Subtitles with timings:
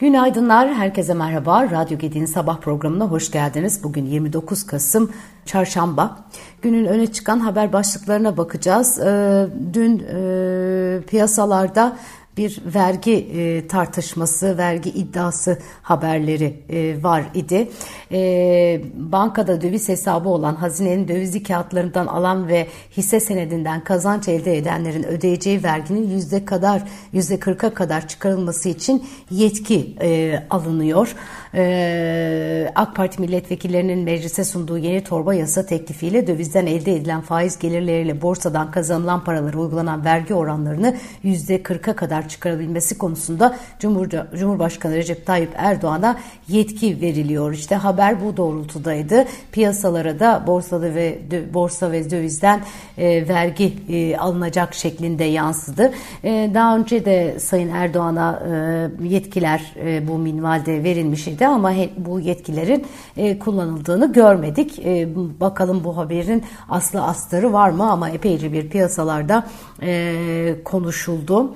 [0.00, 1.70] Günaydınlar, herkese merhaba.
[1.70, 3.84] Radyo Gedi'nin sabah programına hoş geldiniz.
[3.84, 5.12] Bugün 29 Kasım
[5.46, 6.18] Çarşamba.
[6.62, 8.98] Günün öne çıkan haber başlıklarına bakacağız.
[8.98, 11.96] Ee, dün e, piyasalarda
[12.36, 17.68] bir vergi e, tartışması, vergi iddiası haberleri e, var idi.
[18.12, 22.66] E, bankada döviz hesabı olan hazinenin dövizli kağıtlarından alan ve
[22.96, 29.96] hisse senedinden kazanç elde edenlerin ödeyeceği verginin yüzde kadar yüzde kırka kadar çıkarılması için yetki
[30.02, 31.16] e, alınıyor.
[31.54, 38.22] E, AK Parti milletvekillerinin meclise sunduğu yeni torba yasa teklifiyle dövizden elde edilen faiz gelirleriyle
[38.22, 45.50] borsadan kazanılan paralara uygulanan vergi oranlarını yüzde kırka kadar çıkarabilmesi konusunda Cumhur, Cumhurbaşkanı Recep Tayyip
[45.56, 46.16] Erdoğan'a
[46.48, 47.52] yetki veriliyor.
[47.52, 49.24] İşte haber bu doğrultudaydı.
[49.52, 51.18] Piyasalara da borsada ve
[51.54, 52.60] borsa ve dövizden
[52.98, 55.92] e, vergi e, alınacak şeklinde yansıdı.
[56.24, 58.42] E, daha önce de Sayın Erdoğan'a
[59.02, 64.78] e, yetkiler e, bu minvalde verilmiş ama he, bu yetkilerin e, kullanıldığını görmedik.
[64.78, 65.08] E,
[65.40, 69.46] bakalım bu haberin aslı astarı var mı ama epeyce bir piyasalarda
[69.82, 71.54] e, konuşuldu.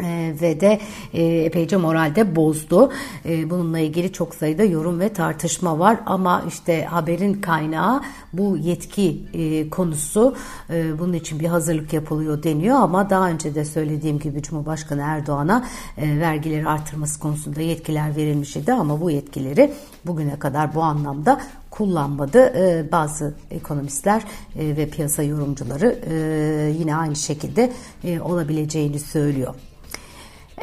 [0.00, 0.80] Ee, ve de
[1.14, 2.92] e, epeyce moralde bozdu.
[3.24, 9.22] E, bununla ilgili çok sayıda yorum ve tartışma var ama işte haberin kaynağı bu yetki
[9.34, 10.36] e, konusu.
[10.70, 15.64] E, bunun için bir hazırlık yapılıyor deniyor ama daha önce de söylediğim gibi Cumhurbaşkanı Erdoğan'a
[15.98, 19.72] e, vergileri artırması konusunda yetkiler verilmiş idi ama bu yetkileri
[20.06, 22.52] bugüne kadar bu anlamda kullanmadı.
[22.92, 24.22] Bazı ekonomistler
[24.56, 25.98] ve piyasa yorumcuları
[26.78, 27.72] yine aynı şekilde
[28.24, 29.54] olabileceğini söylüyor.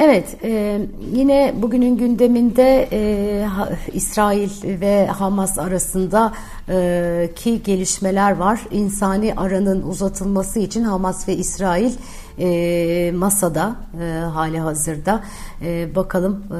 [0.01, 4.49] Evet, e, yine bugünün gündeminde e, ha, İsrail
[4.81, 6.33] ve Hamas arasında
[6.69, 8.61] e, ki gelişmeler var.
[8.71, 11.91] İnsani aranın uzatılması için Hamas ve İsrail
[12.39, 15.23] e, masada e, hali hazırda.
[15.61, 16.59] E, bakalım e,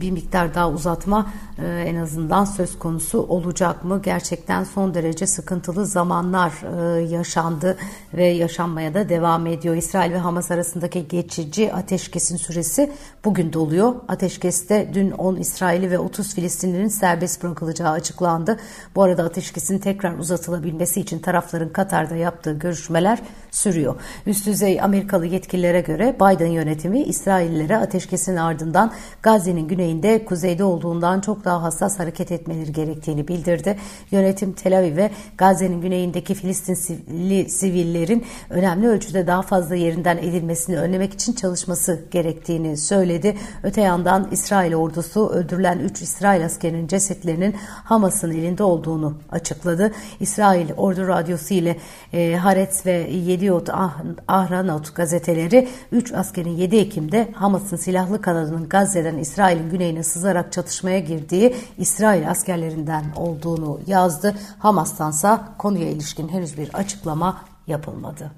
[0.00, 4.00] bir miktar daha uzatma e, en azından söz konusu olacak mı?
[4.04, 6.52] Gerçekten son derece sıkıntılı zamanlar
[6.98, 7.76] e, yaşandı
[8.14, 9.76] ve yaşanmaya da devam ediyor.
[9.76, 12.92] İsrail ve Hamas arasındaki geçici ateşkesin süresi
[13.24, 13.94] bugün doluyor.
[14.08, 18.56] Ateşkeste dün 10 İsraili ve 30 Filistinlilerin serbest bırakılacağı açıklandı.
[18.94, 23.18] Bu arada ateşkesin tekrar uzatılabilmesi için tarafların Katar'da yaptığı görüşmeler
[23.50, 23.94] sürüyor.
[24.26, 31.44] Üst düzey Amerikalı yetkililere göre Biden yönetimi İsraillilere ateşkesin ardından Gazze'nin güneyinde kuzeyde olduğundan çok
[31.44, 33.76] daha hassas hareket etmeleri gerektiğini bildirdi.
[34.10, 41.32] Yönetim Tel Aviv'e Gazze'nin güneyindeki Filistinli sivillerin önemli ölçüde daha fazla yerinden edilmesini önlemek için
[41.32, 43.36] çalışması gerektiğini söyledi.
[43.62, 49.92] Öte yandan İsrail ordusu öldürülen 3 İsrail askerinin cesetlerinin Hamas'ın elinde olduğunu açıkladı.
[50.20, 51.76] İsrail Ordu Radyosu ile
[52.12, 58.68] e, Haaretz ve 7 Yediot ah, Ahranot gazeteleri 3 askerin 7 Ekim'de Hamas'ın silahlı kanadının
[58.68, 64.34] Gazze'den İsrail'in güneyine sızarak çatışmaya girdiği İsrail askerlerinden olduğunu yazdı.
[64.58, 68.30] Hamas'tansa konuya ilişkin henüz bir açıklama yapılmadı.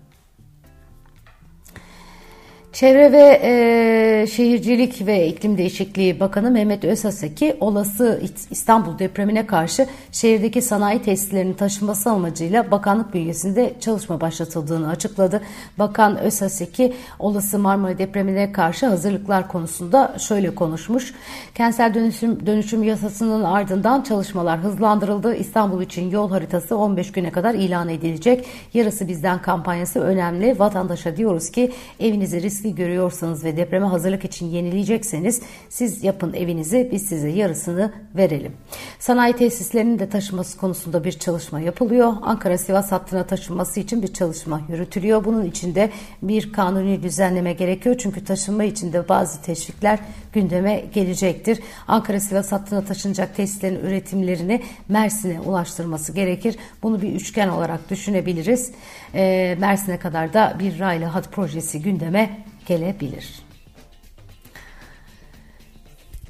[2.72, 10.62] Çevre ve e, Şehircilik ve İklim Değişikliği Bakanı Mehmet Özaseki olası İstanbul depremine karşı şehirdeki
[10.62, 15.42] sanayi tesislerinin taşınması amacıyla bakanlık bünyesinde çalışma başlatıldığını açıkladı.
[15.78, 21.14] Bakan Özaseki olası Marmara depremine karşı hazırlıklar konusunda şöyle konuşmuş.
[21.54, 25.34] Kentsel dönüşüm, dönüşüm yasasının ardından çalışmalar hızlandırıldı.
[25.34, 28.46] İstanbul için yol haritası 15 güne kadar ilan edilecek.
[28.74, 30.58] Yarısı bizden kampanyası önemli.
[30.58, 36.88] Vatandaşa diyoruz ki evinizi risk riski görüyorsanız ve depreme hazırlık için yenileyecekseniz siz yapın evinizi
[36.92, 38.52] biz size yarısını verelim.
[38.98, 42.12] Sanayi tesislerinin de taşıması konusunda bir çalışma yapılıyor.
[42.22, 45.24] Ankara-Sivas hattına taşınması için bir çalışma yürütülüyor.
[45.24, 45.90] Bunun içinde
[46.22, 47.96] bir kanuni düzenleme gerekiyor.
[47.98, 49.98] Çünkü taşınma içinde bazı teşvikler
[50.32, 51.60] gündeme gelecektir.
[51.88, 56.56] Ankara-Sivas hattına taşınacak tesislerin üretimlerini Mersin'e ulaştırması gerekir.
[56.82, 58.72] Bunu bir üçgen olarak düşünebiliriz.
[59.14, 63.42] E, Mersin'e kadar da bir raylı hat projesi gündeme gelebilir.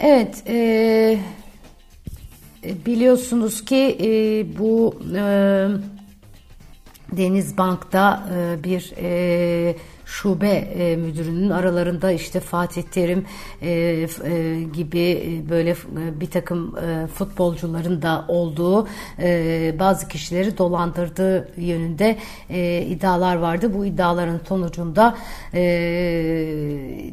[0.00, 1.18] Evet, e,
[2.64, 4.08] biliyorsunuz ki e,
[4.58, 5.22] bu e,
[7.12, 9.76] Denizbank'ta e, bir e,
[10.12, 13.24] şube e, müdürünün aralarında işte Fatih Terim
[13.62, 18.88] e, e, gibi e, böyle e, bir takım e, futbolcuların da olduğu
[19.18, 22.18] e, bazı kişileri dolandırdığı yönünde
[22.50, 23.74] e, iddialar vardı.
[23.74, 25.16] Bu iddiaların sonucunda
[25.54, 25.62] e,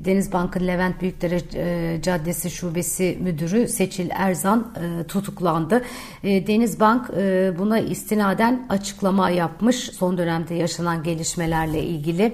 [0.06, 5.84] Denizbank'ın Levent Büyükdere e, Caddesi Şubesi Müdürü Seçil Erzan e, tutuklandı.
[6.24, 12.34] E, Denizbank e, buna istinaden açıklama yapmış son dönemde yaşanan gelişmelerle ilgili.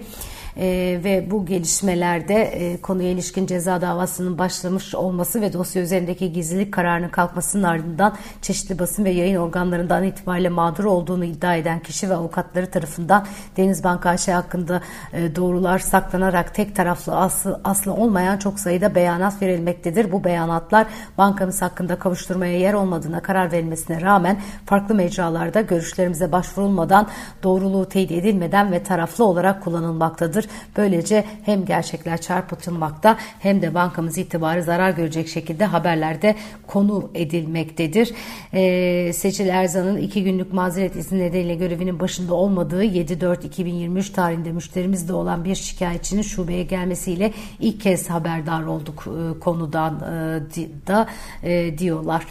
[0.57, 6.73] E, ve bu gelişmelerde e, konuya ilişkin ceza davasının başlamış olması ve dosya üzerindeki gizlilik
[6.73, 12.15] kararının kalkmasının ardından çeşitli basın ve yayın organlarından itibariyle mağdur olduğunu iddia eden kişi ve
[12.15, 13.25] avukatları tarafından
[13.57, 14.81] Denizbank AŞ hakkında
[15.13, 20.11] e, doğrular saklanarak tek taraflı aslı, aslı olmayan çok sayıda beyanat verilmektedir.
[20.11, 20.87] Bu beyanatlar
[21.17, 27.07] bankamız hakkında kavuşturmaya yer olmadığına karar verilmesine rağmen farklı mecralarda görüşlerimize başvurulmadan
[27.43, 30.44] doğruluğu teyit edilmeden ve taraflı olarak kullanılmaktadır.
[30.77, 36.35] Böylece hem gerçekler çarpıtılmakta hem de bankamız itibarı zarar görecek şekilde haberlerde
[36.67, 38.11] konu edilmektedir.
[38.53, 45.45] Ee, Seçil Erzan'ın iki günlük mazeret izni nedeniyle görevinin başında olmadığı 7-4-2023 tarihinde müşterimizde olan
[45.45, 51.07] bir şikayetçinin şubeye gelmesiyle ilk kez haberdar olduk e, konudan e, da
[51.43, 52.25] e, diyorlar.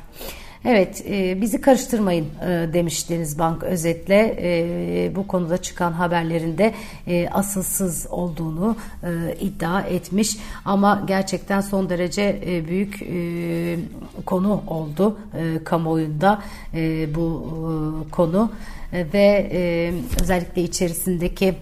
[0.66, 4.37] Evet, e, bizi karıştırmayın e, demiş Denizbank özetle.
[4.40, 6.75] E, bu konuda çıkan haberlerinde
[7.06, 10.37] e, asılsız olduğunu e, iddia etmiş.
[10.64, 13.76] Ama gerçekten son derece e, büyük e,
[14.26, 16.43] konu oldu e, kamuoyunda
[16.75, 17.46] e, bu
[18.06, 18.52] e, konu
[18.93, 21.55] e, ve e, özellikle içerisindeki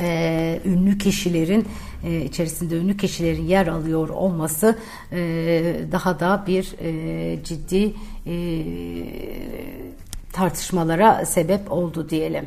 [0.00, 1.68] e, ünlü kişilerin
[2.04, 4.78] e, içerisinde ünlü kişilerin yer alıyor olması
[5.12, 5.18] e,
[5.92, 7.94] daha da bir e, ciddi
[8.26, 8.34] e,
[10.32, 12.46] tartışmalara sebep oldu diyelim.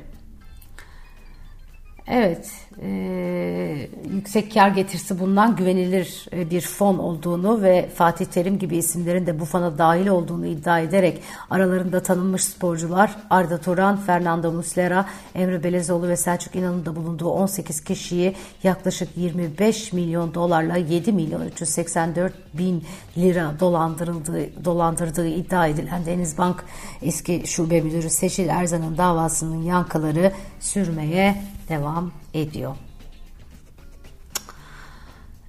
[2.10, 2.52] Evet,
[2.82, 9.26] e, yüksek kar getirisi bulunan güvenilir e, bir fon olduğunu ve Fatih Terim gibi isimlerin
[9.26, 15.06] de bu fona dahil olduğunu iddia ederek aralarında tanınmış sporcular Arda Turan, Fernando Muslera,
[15.36, 21.48] Emre Belezoğlu ve Selçuk İnan'ın da bulunduğu 18 kişiyi yaklaşık 25 milyon dolarla 7 milyon
[21.48, 22.84] 384 bin
[23.18, 26.66] lira dolandırıldığı, dolandırdığı iddia edilen Denizbank
[27.02, 31.36] eski şube müdürü Seçil Erzan'ın davasının yankıları sürmeye
[31.70, 32.76] devam ediyor.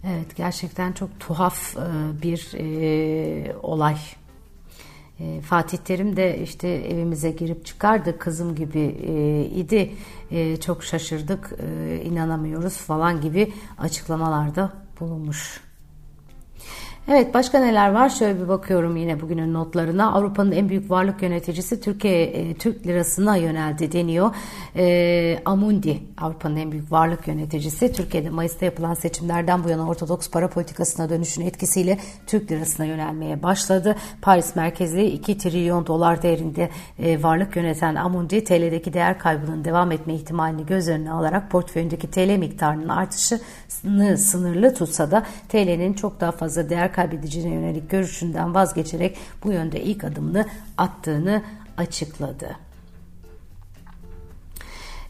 [0.05, 1.81] Evet gerçekten çok tuhaf e,
[2.23, 3.97] bir e, olay.
[5.21, 8.81] E, Fatih Terim de işte evimize girip çıkardı kızım gibi
[9.55, 9.95] idi.
[10.61, 11.53] Çok şaşırdık,
[12.05, 15.68] inanamıyoruz falan gibi açıklamalarda bulunmuş.
[17.11, 18.09] Evet başka neler var?
[18.09, 20.13] Şöyle bir bakıyorum yine bugünün notlarına.
[20.13, 24.35] Avrupa'nın en büyük varlık yöneticisi Türkiye e, Türk lirasına yöneldi deniyor.
[24.77, 30.49] E, Amundi Avrupa'nın en büyük varlık yöneticisi Türkiye'de Mayıs'ta yapılan seçimlerden bu yana ortodoks para
[30.49, 33.97] politikasına dönüşün etkisiyle Türk lirasına yönelmeye başladı.
[34.23, 40.15] Paris merkezli 2 trilyon dolar değerinde e, varlık yöneten Amundi TL'deki değer kaybının devam etme
[40.15, 46.71] ihtimalini göz önüne alarak portföyündeki TL miktarının artışını sınırlı tutsa da TL'nin çok daha fazla
[46.71, 50.47] değer kaybedeceğine yönelik görüşünden vazgeçerek bu yönde ilk adımını
[50.79, 51.43] attığını
[51.77, 52.68] açıkladı.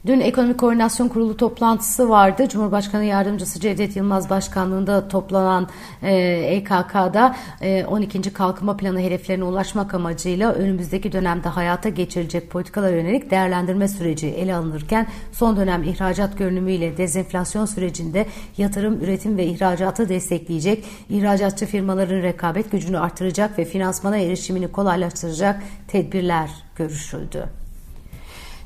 [0.07, 2.49] Dün Ekonomi Koordinasyon Kurulu toplantısı vardı.
[2.49, 5.69] Cumhurbaşkanı Yardımcısı Cevdet Yılmaz Başkanlığında toplanan
[6.03, 6.15] e,
[6.57, 8.33] EKK'da e, 12.
[8.33, 15.07] Kalkınma Planı hedeflerine ulaşmak amacıyla önümüzdeki dönemde hayata geçirilecek politikalar yönelik değerlendirme süreci ele alınırken
[15.33, 18.27] son dönem ihracat görünümüyle dezenflasyon sürecinde
[18.59, 26.51] yatırım, üretim ve ihracatı destekleyecek, ihracatçı firmaların rekabet gücünü artıracak ve finansmana erişimini kolaylaştıracak tedbirler
[26.77, 27.68] görüşüldü.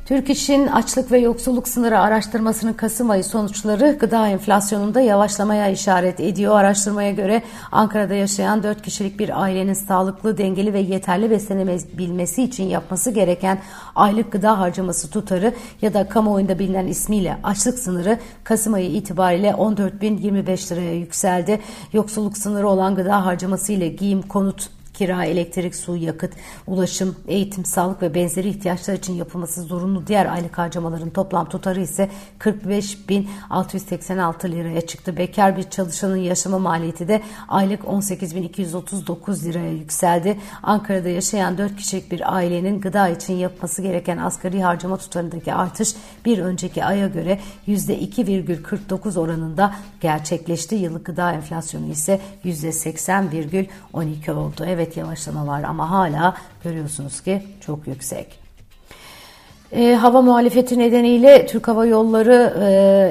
[0.06, 6.56] Türk İş'in açlık ve yoksulluk sınırı araştırmasının Kasım ayı sonuçları gıda enflasyonunda yavaşlamaya işaret ediyor.
[6.56, 13.10] Araştırmaya göre Ankara'da yaşayan 4 kişilik bir ailenin sağlıklı, dengeli ve yeterli beslenebilmesi için yapması
[13.10, 13.58] gereken
[13.94, 20.72] aylık gıda harcaması tutarı ya da kamuoyunda bilinen ismiyle açlık sınırı Kasım ayı itibariyle 14.025
[20.72, 21.60] liraya yükseldi.
[21.92, 24.68] Yoksulluk sınırı olan gıda harcaması ile giyim, konut,
[25.02, 26.32] kira, elektrik, su, yakıt,
[26.66, 32.08] ulaşım, eğitim, sağlık ve benzeri ihtiyaçlar için yapılması zorunlu diğer aylık harcamaların toplam tutarı ise
[32.40, 35.16] 45.686 liraya çıktı.
[35.16, 40.38] Bekar bir çalışanın yaşama maliyeti de aylık 18.239 liraya yükseldi.
[40.62, 45.94] Ankara'da yaşayan 4 kişilik bir ailenin gıda için yapması gereken asgari harcama tutarındaki artış
[46.24, 50.74] bir önceki aya göre %2,49 oranında gerçekleşti.
[50.74, 54.64] Yıllık gıda enflasyonu ise %80,12 oldu.
[54.66, 58.42] Evet evet yavaşlama var ama hala görüyorsunuz ki çok yüksek.
[59.72, 62.54] E, hava muhalefeti nedeniyle Türk Hava Yolları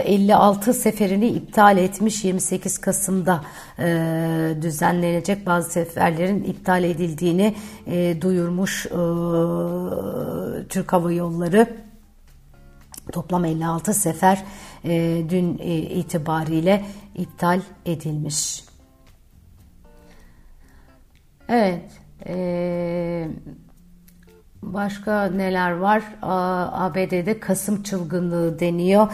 [0.05, 3.41] e, 56 seferini iptal etmiş 28 Kasım'da
[3.79, 7.55] e, düzenlenecek bazı seferlerin iptal edildiğini
[7.87, 8.99] e, duyurmuş e,
[10.69, 11.67] Türk Hava Yolları.
[13.11, 14.43] Toplam 56 sefer
[14.83, 16.85] e, dün e, itibariyle
[17.15, 18.70] iptal edilmiş.
[21.51, 21.81] Evet.
[22.27, 23.27] Ee,
[24.61, 26.03] Başka neler var?
[26.21, 29.07] ABD'de Kasım çılgınlığı deniyor.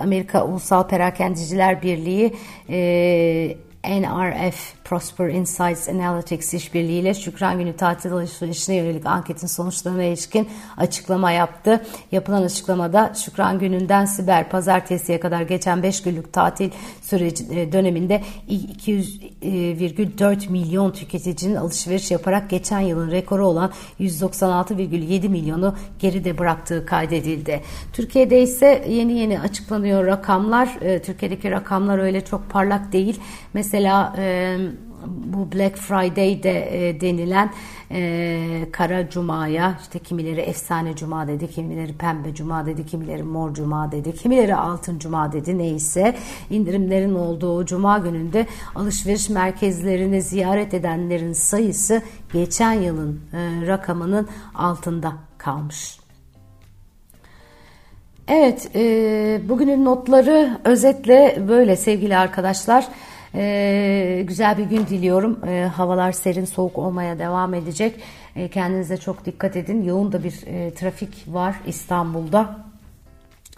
[0.00, 2.34] Amerika Ulusal Perakendiciler Birliği
[3.88, 11.84] NRF Prosper Insights Analytics işbirliğiyle Şükran Günü tatil alışverişine yönelik anketin sonuçlarına ilişkin açıklama yaptı.
[12.12, 16.70] Yapılan açıklamada Şükran Günü'nden Siber Pazartesiye kadar geçen 5 günlük tatil
[17.02, 26.38] süreci e, döneminde 200,4 milyon tüketicinin alışveriş yaparak geçen yılın rekoru olan 196,7 milyonu geride
[26.38, 27.60] bıraktığı kaydedildi.
[27.92, 30.68] Türkiye'de ise yeni yeni açıklanıyor rakamlar.
[30.80, 33.20] E, Türkiye'deki rakamlar öyle çok parlak değil.
[33.54, 33.73] Mesela
[34.18, 34.56] e,
[35.06, 37.50] bu Black Friday'de e, denilen
[37.90, 43.92] e, Kara Cuma'ya işte kimileri efsane cuma dedi, kimileri pembe cuma dedi, kimileri mor cuma
[43.92, 46.16] dedi, kimileri altın cuma dedi neyse
[46.50, 52.02] indirimlerin olduğu cuma gününde alışveriş merkezlerini ziyaret edenlerin sayısı
[52.32, 55.98] geçen yılın e, rakamının altında kalmış.
[58.28, 62.88] Evet, e, bugünün notları özetle böyle sevgili arkadaşlar.
[63.34, 65.40] Ee, güzel bir gün diliyorum.
[65.46, 68.00] Ee, havalar serin soğuk olmaya devam edecek.
[68.36, 69.82] Ee, kendinize çok dikkat edin.
[69.82, 72.56] Yoğun da bir e, trafik var İstanbul'da.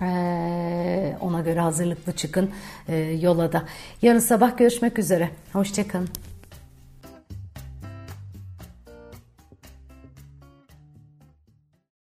[0.02, 2.50] Ee, ona göre hazırlıklı çıkın
[2.88, 3.62] e, yola da.
[4.02, 5.30] Yarın sabah görüşmek üzere.
[5.52, 6.08] Hoşçakalın.